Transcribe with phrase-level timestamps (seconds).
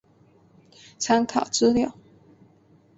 [0.97, 1.93] 参考资料